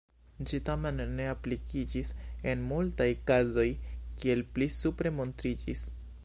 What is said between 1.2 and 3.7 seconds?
aplikiĝis en multaj kazoj,